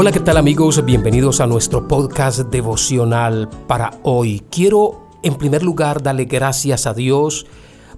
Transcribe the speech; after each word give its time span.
Hola, 0.00 0.12
¿qué 0.12 0.20
tal 0.20 0.36
amigos? 0.36 0.84
Bienvenidos 0.84 1.40
a 1.40 1.48
nuestro 1.48 1.88
podcast 1.88 2.38
devocional 2.38 3.48
para 3.66 3.98
hoy. 4.04 4.44
Quiero 4.48 5.08
en 5.24 5.34
primer 5.34 5.64
lugar 5.64 6.04
darle 6.04 6.26
gracias 6.26 6.86
a 6.86 6.94
Dios 6.94 7.46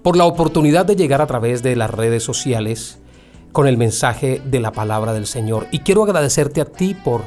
por 0.03 0.17
la 0.17 0.25
oportunidad 0.25 0.87
de 0.87 0.97
llegar 0.97 1.21
a 1.21 1.27
través 1.27 1.63
de 1.63 1.77
las 1.77 1.91
redes 1.91 2.23
sociales 2.23 3.01
con 3.53 3.67
el 3.67 3.77
mensaje 3.77 4.41
de 4.43 4.61
la 4.61 4.73
palabra 4.73 5.13
del 5.13 5.27
Señor. 5.27 5.67
Y 5.73 5.81
quiero 5.81 6.03
agradecerte 6.03 6.63
a 6.63 6.65
ti 6.65 6.95
por 6.95 7.25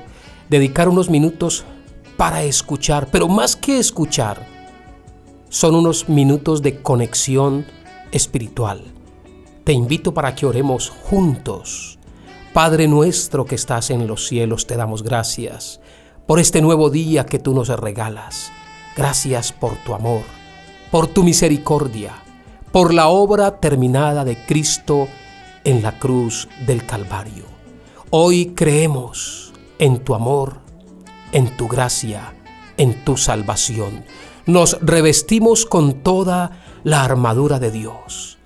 dedicar 0.49 0.89
unos 0.89 1.07
minutos 1.07 1.65
para 2.17 2.41
escuchar, 2.41 3.09
pero 3.11 3.27
más 3.27 3.55
que 3.55 3.77
escuchar, 3.77 4.43
son 5.49 5.75
unos 5.75 6.09
minutos 6.09 6.63
de 6.63 6.81
conexión 6.81 7.67
espiritual. 8.11 8.81
Te 9.65 9.73
invito 9.73 10.15
para 10.15 10.33
que 10.33 10.47
oremos 10.47 10.89
juntos. 10.89 11.99
Padre 12.53 12.87
nuestro 12.87 13.45
que 13.45 13.55
estás 13.55 13.89
en 13.89 14.05
los 14.05 14.27
cielos, 14.27 14.67
te 14.67 14.75
damos 14.75 15.01
gracias 15.01 15.81
por 16.27 16.39
este 16.39 16.61
nuevo 16.61 16.91
día 16.91 17.25
que 17.25 17.39
tú 17.39 17.55
nos 17.55 17.67
regalas. 17.69 18.51
Gracias 18.95 19.51
por 19.51 19.75
tu 19.77 19.95
amor, 19.95 20.21
por 20.91 21.07
tu 21.07 21.23
misericordia, 21.23 22.13
por 22.71 22.93
la 22.93 23.07
obra 23.07 23.59
terminada 23.59 24.23
de 24.23 24.37
Cristo 24.45 25.07
en 25.63 25.81
la 25.81 25.97
cruz 25.97 26.47
del 26.67 26.85
Calvario. 26.85 27.45
Hoy 28.11 28.53
creemos 28.55 29.51
en 29.79 30.03
tu 30.03 30.13
amor, 30.13 30.57
en 31.31 31.57
tu 31.57 31.67
gracia, 31.67 32.35
en 32.77 33.03
tu 33.03 33.17
salvación. 33.17 34.05
Nos 34.45 34.77
revestimos 34.79 35.65
con 35.65 36.03
toda 36.03 36.51
la 36.83 37.03
armadura 37.03 37.57
de 37.57 37.71
Dios. 37.71 38.37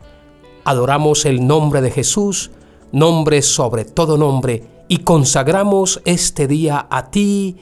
Adoramos 0.64 1.26
el 1.26 1.46
nombre 1.46 1.82
de 1.82 1.92
Jesús, 1.92 2.52
nombre 2.92 3.42
sobre 3.42 3.86
todo 3.86 4.18
nombre, 4.18 4.86
y 4.88 5.00
consagramos 5.00 6.02
este 6.06 6.48
día 6.48 6.88
a 6.90 7.10
ti, 7.12 7.58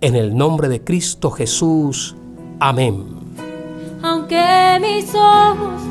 en 0.00 0.14
el 0.14 0.36
nombre 0.36 0.68
de 0.68 0.84
Cristo 0.84 1.30
Jesús. 1.30 2.14
Amén. 2.60 3.04
Aunque 4.02 4.78
mis 4.80 5.14
ojos 5.14 5.82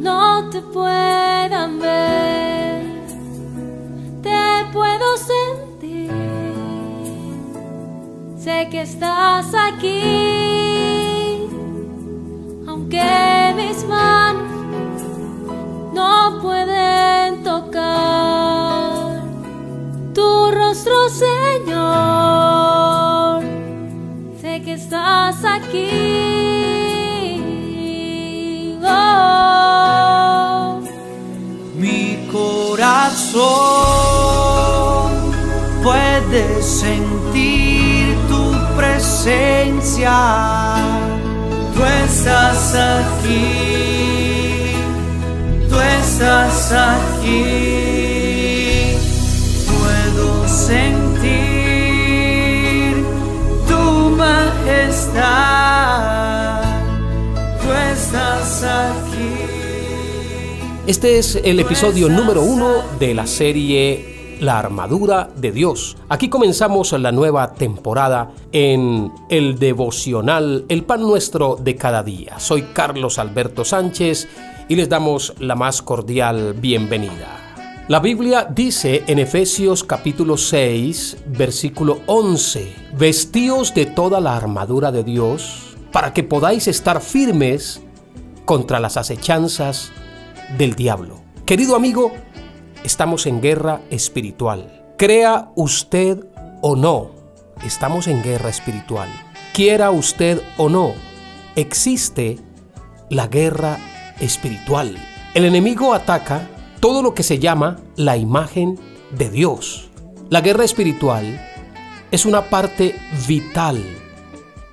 no 0.00 0.48
te 0.50 0.62
puedan 0.62 1.78
ver, 1.78 2.82
te 4.22 4.72
puedo 4.72 5.16
sentir. 5.16 6.10
Sé 8.36 8.68
que 8.70 8.82
estás 8.82 9.52
aquí, 9.54 11.46
aunque 12.66 13.31
Señor. 21.08 22.62
Sé 24.40 24.62
que 24.62 24.74
estás 24.74 25.44
aquí. 25.44 25.88
Oh. 28.84 30.80
Mi 31.76 32.28
corazón 32.30 33.42
puede 35.82 36.62
sentir 36.62 38.16
tu 38.28 38.42
presencia. 38.76 40.16
Tú 41.74 41.84
estás 41.84 42.74
aquí, 42.74 43.46
tú 45.68 45.76
estás 45.80 46.72
aquí. 46.72 48.01
Este 60.92 61.18
es 61.18 61.36
el 61.36 61.58
episodio 61.58 62.10
número 62.10 62.42
uno 62.42 62.82
de 62.98 63.14
la 63.14 63.26
serie 63.26 64.36
La 64.40 64.58
armadura 64.58 65.30
de 65.34 65.50
Dios. 65.50 65.96
Aquí 66.10 66.28
comenzamos 66.28 66.92
la 66.92 67.10
nueva 67.10 67.54
temporada 67.54 68.32
en 68.52 69.10
el 69.30 69.58
devocional 69.58 70.66
El 70.68 70.84
pan 70.84 71.00
nuestro 71.00 71.56
de 71.56 71.76
cada 71.76 72.02
día. 72.02 72.38
Soy 72.38 72.64
Carlos 72.74 73.18
Alberto 73.18 73.64
Sánchez 73.64 74.28
y 74.68 74.76
les 74.76 74.90
damos 74.90 75.32
la 75.38 75.54
más 75.54 75.80
cordial 75.80 76.52
bienvenida. 76.52 77.86
La 77.88 77.98
Biblia 77.98 78.46
dice 78.54 79.02
en 79.06 79.18
Efesios 79.18 79.84
capítulo 79.84 80.36
6, 80.36 81.24
versículo 81.28 82.00
11, 82.04 82.70
vestíos 82.98 83.72
de 83.72 83.86
toda 83.86 84.20
la 84.20 84.36
armadura 84.36 84.92
de 84.92 85.04
Dios 85.04 85.74
para 85.90 86.12
que 86.12 86.22
podáis 86.22 86.68
estar 86.68 87.00
firmes 87.00 87.80
contra 88.44 88.78
las 88.78 88.98
acechanzas 88.98 89.90
del 90.56 90.74
diablo. 90.74 91.22
Querido 91.46 91.76
amigo, 91.76 92.12
estamos 92.84 93.26
en 93.26 93.40
guerra 93.40 93.80
espiritual. 93.90 94.84
Crea 94.96 95.50
usted 95.56 96.24
o 96.60 96.76
no, 96.76 97.10
estamos 97.64 98.06
en 98.06 98.22
guerra 98.22 98.50
espiritual. 98.50 99.08
Quiera 99.52 99.90
usted 99.90 100.40
o 100.56 100.68
no, 100.68 100.92
existe 101.56 102.38
la 103.10 103.26
guerra 103.26 103.78
espiritual. 104.20 104.96
El 105.34 105.44
enemigo 105.44 105.94
ataca 105.94 106.48
todo 106.80 107.02
lo 107.02 107.14
que 107.14 107.22
se 107.22 107.38
llama 107.38 107.78
la 107.96 108.16
imagen 108.16 108.78
de 109.10 109.30
Dios. 109.30 109.90
La 110.30 110.40
guerra 110.40 110.64
espiritual 110.64 111.40
es 112.10 112.24
una 112.26 112.48
parte 112.50 112.94
vital 113.26 113.82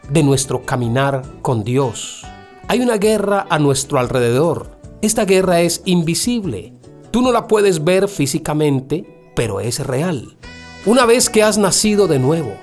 de 0.10 0.24
nuestro 0.24 0.66
caminar 0.66 1.24
con 1.42 1.64
Dios. 1.64 2.26
Hay 2.68 2.82
una 2.82 2.98
guerra 2.98 3.46
a 3.50 3.60
nuestro 3.60 4.00
alrededor. 4.00 4.79
Esta 5.02 5.24
guerra 5.24 5.62
es 5.62 5.82
invisible. 5.86 6.74
Tú 7.10 7.22
no 7.22 7.32
la 7.32 7.48
puedes 7.48 7.86
ver 7.86 8.10
físicamente, 8.10 9.06
pero 9.34 9.62
es 9.62 9.80
real. 9.80 10.38
Una 10.86 11.06
vez 11.06 11.30
que 11.30 11.42
has 11.42 11.58
nacido 11.58 12.08
de 12.08 12.20
nuevo, 12.20 12.54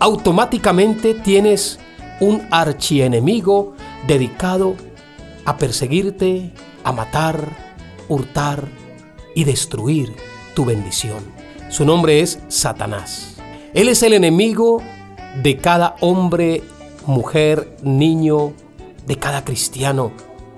automáticamente 0.00 1.14
tienes 1.14 1.78
un 2.20 2.42
archienemigo 2.50 3.74
dedicado 4.08 4.74
a 5.44 5.56
perseguirte, 5.56 6.52
a 6.82 6.90
matar, 6.90 7.56
hurtar 8.08 8.68
y 9.36 9.44
destruir 9.44 10.14
tu 10.56 10.64
bendición. 10.64 11.22
Su 11.68 11.84
nombre 11.84 12.20
es 12.20 12.40
Satanás. 12.48 13.36
Él 13.72 13.88
es 13.88 14.02
el 14.02 14.14
enemigo 14.14 14.82
de 15.44 15.58
cada 15.58 15.94
hombre, 16.00 16.64
mujer, 17.06 17.76
niño, 17.84 18.52
de 19.06 19.16
cada 19.16 19.44
cristiano. 19.44 20.10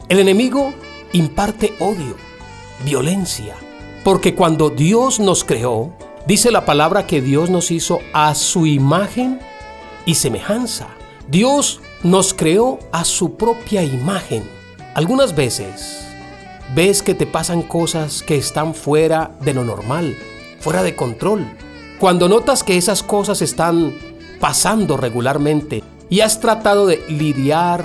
El 0.09 0.19
enemigo 0.19 0.73
imparte 1.13 1.75
odio, 1.81 2.17
violencia, 2.85 3.55
porque 4.05 4.35
cuando 4.35 4.71
Dios 4.71 5.21
nos 5.21 5.45
creó, 5.45 5.93
dice 6.27 6.51
la 6.51 6.65
palabra 6.65 7.07
que 7.07 7.21
Dios 7.21 7.51
nos 7.51 7.71
hizo 7.71 8.01
a 8.13 8.35
su 8.35 8.67
imagen 8.67 9.41
y 10.05 10.15
semejanza. 10.15 10.89
Dios 11.29 11.81
nos 12.03 12.33
creó 12.35 12.79
a 12.93 13.05
su 13.05 13.37
propia 13.37 13.83
imagen. 13.83 14.49
Algunas 14.95 15.35
veces 15.35 16.07
ves 16.75 17.03
que 17.03 17.15
te 17.15 17.27
pasan 17.27 17.63
cosas 17.63 18.23
que 18.23 18.37
están 18.37 18.75
fuera 18.75 19.33
de 19.41 19.55
lo 19.55 19.65
normal, 19.65 20.17
fuera 20.61 20.83
de 20.83 20.95
control. 20.95 21.47
Cuando 21.99 22.29
notas 22.29 22.63
que 22.63 22.77
esas 22.77 23.03
cosas 23.03 23.43
están 23.43 23.95
pasando 24.41 24.97
regularmente 24.97 25.83
y 26.09 26.21
has 26.21 26.41
tratado 26.41 26.87
de 26.87 27.05
lidiar 27.09 27.85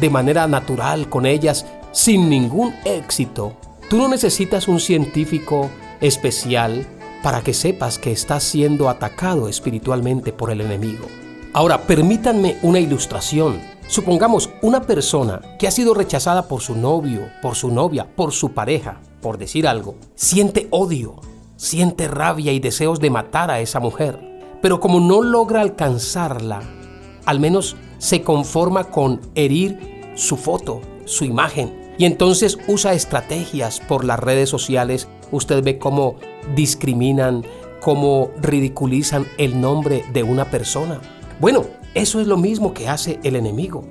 de 0.00 0.10
manera 0.10 0.46
natural 0.46 1.08
con 1.08 1.26
ellas 1.26 1.66
sin 1.98 2.30
ningún 2.30 2.72
éxito, 2.84 3.54
tú 3.90 3.96
no 3.96 4.06
necesitas 4.06 4.68
un 4.68 4.78
científico 4.78 5.68
especial 6.00 6.86
para 7.24 7.40
que 7.40 7.52
sepas 7.52 7.98
que 7.98 8.12
estás 8.12 8.44
siendo 8.44 8.88
atacado 8.88 9.48
espiritualmente 9.48 10.32
por 10.32 10.52
el 10.52 10.60
enemigo. 10.60 11.06
Ahora, 11.52 11.82
permítanme 11.88 12.56
una 12.62 12.78
ilustración. 12.78 13.60
Supongamos 13.88 14.48
una 14.62 14.82
persona 14.82 15.40
que 15.58 15.66
ha 15.66 15.72
sido 15.72 15.92
rechazada 15.92 16.46
por 16.46 16.60
su 16.60 16.76
novio, 16.76 17.30
por 17.42 17.56
su 17.56 17.72
novia, 17.72 18.06
por 18.14 18.30
su 18.30 18.52
pareja, 18.52 19.00
por 19.20 19.36
decir 19.36 19.66
algo, 19.66 19.96
siente 20.14 20.68
odio, 20.70 21.16
siente 21.56 22.06
rabia 22.06 22.52
y 22.52 22.60
deseos 22.60 23.00
de 23.00 23.10
matar 23.10 23.50
a 23.50 23.58
esa 23.58 23.80
mujer, 23.80 24.20
pero 24.62 24.78
como 24.78 25.00
no 25.00 25.20
logra 25.20 25.62
alcanzarla, 25.62 26.62
al 27.24 27.40
menos 27.40 27.74
se 27.98 28.22
conforma 28.22 28.84
con 28.84 29.20
herir 29.34 30.12
su 30.14 30.36
foto, 30.36 30.80
su 31.04 31.24
imagen, 31.24 31.87
y 31.98 32.04
entonces 32.04 32.58
usa 32.68 32.94
estrategias 32.94 33.80
por 33.80 34.04
las 34.04 34.20
redes 34.20 34.48
sociales. 34.48 35.08
Usted 35.32 35.62
ve 35.62 35.78
cómo 35.78 36.14
discriminan, 36.54 37.44
cómo 37.80 38.30
ridiculizan 38.40 39.26
el 39.36 39.60
nombre 39.60 40.04
de 40.12 40.22
una 40.22 40.46
persona. 40.46 41.00
Bueno, 41.40 41.66
eso 41.94 42.20
es 42.20 42.26
lo 42.26 42.36
mismo 42.36 42.72
que 42.72 42.88
hace 42.88 43.18
el 43.24 43.36
enemigo. 43.36 43.84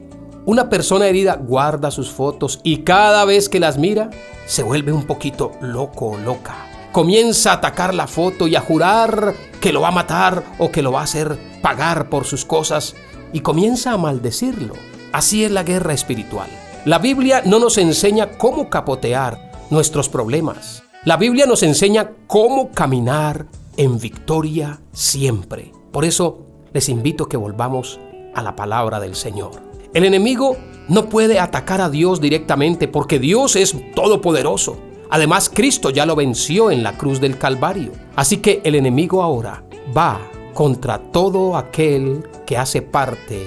Una 0.45 0.69
persona 0.69 1.07
herida 1.07 1.35
guarda 1.35 1.91
sus 1.91 2.09
fotos 2.09 2.61
y 2.63 2.77
cada 2.77 3.25
vez 3.25 3.49
que 3.49 3.59
las 3.59 3.77
mira 3.77 4.09
se 4.45 4.63
vuelve 4.63 4.93
un 4.93 5.03
poquito 5.03 5.51
loco 5.61 6.11
o 6.11 6.17
loca. 6.17 6.55
comienza 6.93 7.51
a 7.51 7.55
atacar 7.55 7.93
la 7.93 8.07
foto 8.07 8.47
y 8.47 8.55
a 8.55 8.61
jurar 8.61 9.35
que 9.61 9.71
lo 9.71 9.81
va 9.81 9.89
a 9.89 9.91
matar 9.91 10.43
o 10.57 10.71
que 10.71 10.81
lo 10.81 10.91
va 10.91 11.01
a 11.01 11.03
hacer 11.03 11.37
pagar 11.61 12.09
por 12.09 12.25
sus 12.25 12.43
cosas 12.43 12.95
y 13.33 13.41
comienza 13.41 13.91
a 13.91 13.97
maldecirlo. 13.97 14.73
Así 15.11 15.43
es 15.43 15.51
la 15.51 15.61
guerra 15.61 15.93
espiritual. 15.93 16.49
La 16.87 16.99
Biblia 16.99 17.41
no 17.45 17.59
nos 17.59 17.77
enseña 17.77 18.37
cómo 18.37 18.69
capotear 18.69 19.51
nuestros 19.69 20.07
problemas. 20.07 20.83
La 21.03 21.17
Biblia 21.17 21.45
nos 21.45 21.61
enseña 21.63 22.11
cómo 22.27 22.71
caminar 22.71 23.45
en 23.75 23.99
victoria 23.99 24.79
siempre. 24.93 25.73
Por 25.91 26.05
eso 26.05 26.45
les 26.71 26.87
invito 26.87 27.25
a 27.25 27.29
que 27.29 27.35
volvamos 27.35 27.99
a 28.33 28.41
la 28.41 28.55
palabra 28.55 29.01
del 29.01 29.15
Señor. 29.15 29.51
El 29.93 30.05
enemigo 30.05 30.55
no 30.87 31.09
puede 31.09 31.41
atacar 31.41 31.81
a 31.81 31.89
Dios 31.89 32.21
directamente 32.21 32.87
porque 32.87 33.19
Dios 33.19 33.57
es 33.57 33.75
todopoderoso. 33.93 34.77
Además, 35.09 35.51
Cristo 35.53 35.89
ya 35.89 36.05
lo 36.05 36.15
venció 36.15 36.71
en 36.71 36.83
la 36.83 36.97
cruz 36.97 37.19
del 37.19 37.37
Calvario. 37.37 37.91
Así 38.15 38.37
que 38.37 38.61
el 38.63 38.75
enemigo 38.75 39.21
ahora 39.21 39.65
va 39.95 40.21
contra 40.53 40.99
todo 41.11 41.57
aquel 41.57 42.23
que 42.45 42.57
hace 42.57 42.81
parte 42.81 43.45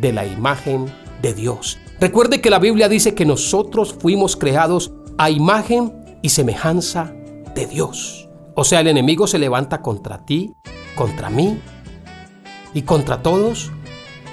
de 0.00 0.14
la 0.14 0.24
imagen 0.24 0.90
de 1.20 1.34
Dios. 1.34 1.76
Recuerde 2.00 2.40
que 2.40 2.48
la 2.48 2.58
Biblia 2.58 2.88
dice 2.88 3.14
que 3.14 3.26
nosotros 3.26 3.92
fuimos 3.92 4.34
creados 4.34 4.90
a 5.18 5.28
imagen 5.28 5.92
y 6.22 6.30
semejanza 6.30 7.12
de 7.54 7.66
Dios. 7.66 8.26
O 8.54 8.64
sea, 8.64 8.80
el 8.80 8.86
enemigo 8.86 9.26
se 9.26 9.38
levanta 9.38 9.82
contra 9.82 10.24
ti, 10.24 10.54
contra 10.94 11.28
mí 11.28 11.60
y 12.72 12.82
contra 12.82 13.20
todos 13.20 13.70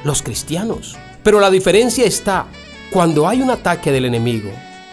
los 0.05 0.23
cristianos. 0.23 0.95
Pero 1.23 1.41
la 1.41 1.51
diferencia 1.51 2.05
está 2.05 2.47
cuando 2.89 3.27
hay 3.27 3.41
un 3.41 3.49
ataque 3.49 3.91
del 3.91 4.05
enemigo. 4.05 4.49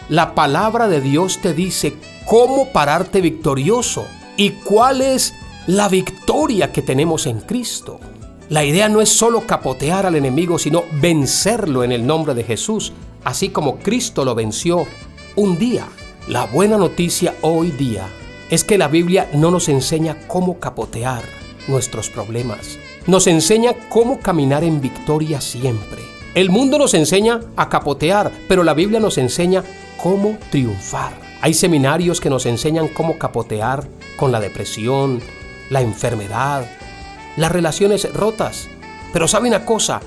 La 0.09 0.35
palabra 0.35 0.89
de 0.89 0.99
Dios 0.99 1.39
te 1.41 1.53
dice 1.53 1.95
cómo 2.25 2.73
pararte 2.73 3.21
victorioso 3.21 4.05
y 4.35 4.49
cuál 4.49 4.99
es 4.99 5.33
la 5.65 5.87
victoria 5.87 6.73
que 6.73 6.81
tenemos 6.81 7.25
en 7.25 7.39
Cristo. 7.39 8.01
La 8.47 8.63
idea 8.63 8.89
no 8.89 9.01
es 9.01 9.09
solo 9.09 9.47
capotear 9.47 10.05
al 10.05 10.15
enemigo, 10.15 10.59
sino 10.59 10.83
vencerlo 11.01 11.83
en 11.83 11.91
el 11.91 12.05
nombre 12.05 12.35
de 12.35 12.43
Jesús, 12.43 12.93
así 13.23 13.49
como 13.49 13.77
Cristo 13.77 14.23
lo 14.23 14.35
venció 14.35 14.85
un 15.35 15.57
día. 15.57 15.87
La 16.27 16.45
buena 16.45 16.77
noticia 16.77 17.33
hoy 17.41 17.71
día 17.71 18.07
es 18.51 18.63
que 18.63 18.77
la 18.77 18.87
Biblia 18.87 19.27
no 19.33 19.49
nos 19.49 19.67
enseña 19.67 20.27
cómo 20.27 20.59
capotear 20.59 21.23
nuestros 21.67 22.11
problemas, 22.11 22.77
nos 23.07 23.25
enseña 23.25 23.73
cómo 23.89 24.19
caminar 24.19 24.63
en 24.63 24.79
victoria 24.79 25.41
siempre. 25.41 26.03
El 26.35 26.51
mundo 26.51 26.77
nos 26.77 26.93
enseña 26.93 27.41
a 27.55 27.67
capotear, 27.69 28.31
pero 28.47 28.63
la 28.63 28.75
Biblia 28.75 28.99
nos 28.99 29.17
enseña 29.17 29.63
cómo 30.01 30.37
triunfar. 30.51 31.13
Hay 31.41 31.55
seminarios 31.55 32.21
que 32.21 32.29
nos 32.29 32.45
enseñan 32.45 32.89
cómo 32.89 33.17
capotear 33.17 33.87
con 34.17 34.31
la 34.31 34.39
depresión, 34.39 35.19
la 35.71 35.81
enfermedad, 35.81 36.67
las 37.37 37.51
relaciones 37.51 38.11
rotas. 38.13 38.67
Pero 39.13 39.27
sabe 39.27 39.47
una 39.47 39.65
cosa, 39.65 40.01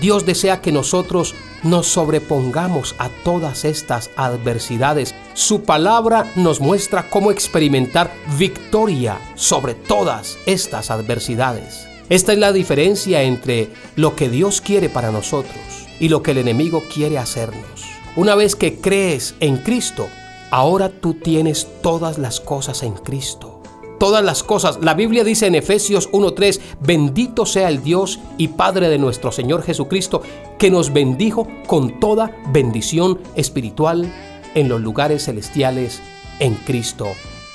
Dios 0.00 0.26
desea 0.26 0.60
que 0.60 0.72
nosotros 0.72 1.34
nos 1.62 1.88
sobrepongamos 1.88 2.94
a 2.98 3.08
todas 3.24 3.64
estas 3.64 4.10
adversidades. 4.16 5.14
Su 5.34 5.62
palabra 5.62 6.30
nos 6.36 6.60
muestra 6.60 7.10
cómo 7.10 7.30
experimentar 7.30 8.12
victoria 8.38 9.18
sobre 9.34 9.74
todas 9.74 10.38
estas 10.46 10.90
adversidades. 10.90 11.86
Esta 12.08 12.32
es 12.32 12.38
la 12.38 12.52
diferencia 12.52 13.22
entre 13.22 13.70
lo 13.96 14.16
que 14.16 14.28
Dios 14.28 14.60
quiere 14.60 14.88
para 14.88 15.10
nosotros 15.10 15.86
y 16.00 16.08
lo 16.08 16.22
que 16.22 16.30
el 16.30 16.38
enemigo 16.38 16.82
quiere 16.92 17.18
hacernos. 17.18 17.84
Una 18.16 18.34
vez 18.34 18.56
que 18.56 18.80
crees 18.80 19.34
en 19.40 19.58
Cristo, 19.58 20.08
ahora 20.50 20.88
tú 20.88 21.14
tienes 21.14 21.66
todas 21.82 22.18
las 22.18 22.40
cosas 22.40 22.82
en 22.82 22.94
Cristo 22.94 23.57
todas 23.98 24.24
las 24.24 24.42
cosas. 24.42 24.78
La 24.82 24.94
Biblia 24.94 25.24
dice 25.24 25.46
en 25.46 25.54
Efesios 25.54 26.10
1.3, 26.10 26.60
bendito 26.80 27.46
sea 27.46 27.68
el 27.68 27.82
Dios 27.82 28.20
y 28.36 28.48
Padre 28.48 28.88
de 28.88 28.98
nuestro 28.98 29.32
Señor 29.32 29.62
Jesucristo, 29.62 30.22
que 30.58 30.70
nos 30.70 30.92
bendijo 30.92 31.48
con 31.66 32.00
toda 32.00 32.36
bendición 32.52 33.20
espiritual 33.34 34.12
en 34.54 34.68
los 34.68 34.80
lugares 34.80 35.24
celestiales 35.24 36.00
en 36.40 36.54
Cristo 36.54 37.06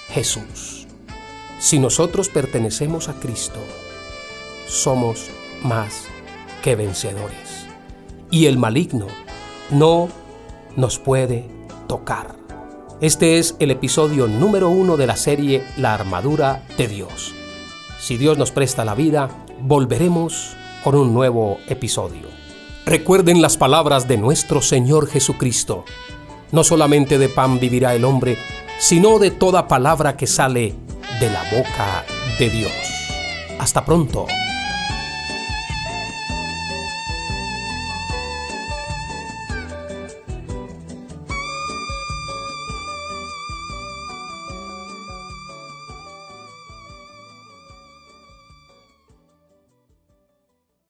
Jesús. 0.09 0.87
Si 1.59 1.79
nosotros 1.79 2.29
pertenecemos 2.29 3.09
a 3.09 3.13
Cristo, 3.13 3.59
somos 4.67 5.29
más 5.63 6.05
que 6.61 6.75
vencedores. 6.75 7.67
Y 8.29 8.47
el 8.47 8.57
maligno 8.57 9.07
no 9.69 10.09
nos 10.75 10.99
puede 10.99 11.45
tocar. 11.87 12.42
Este 13.03 13.37
es 13.37 13.57
el 13.59 13.69
episodio 13.69 14.29
número 14.29 14.69
uno 14.69 14.95
de 14.95 15.07
la 15.07 15.17
serie 15.17 15.61
La 15.75 15.93
armadura 15.93 16.63
de 16.77 16.87
Dios. 16.87 17.33
Si 17.99 18.15
Dios 18.15 18.37
nos 18.37 18.51
presta 18.51 18.85
la 18.85 18.95
vida, 18.95 19.29
volveremos 19.59 20.55
con 20.85 20.95
un 20.95 21.13
nuevo 21.13 21.57
episodio. 21.67 22.29
Recuerden 22.85 23.41
las 23.41 23.57
palabras 23.57 24.07
de 24.07 24.15
nuestro 24.15 24.61
Señor 24.61 25.09
Jesucristo. 25.09 25.83
No 26.53 26.63
solamente 26.63 27.17
de 27.17 27.27
pan 27.27 27.59
vivirá 27.59 27.93
el 27.93 28.05
hombre, 28.05 28.37
sino 28.79 29.19
de 29.19 29.31
toda 29.31 29.67
palabra 29.67 30.15
que 30.15 30.25
sale 30.25 30.73
de 31.19 31.29
la 31.29 31.43
boca 31.51 32.05
de 32.39 32.49
Dios. 32.49 32.71
Hasta 33.59 33.83
pronto. 33.83 34.27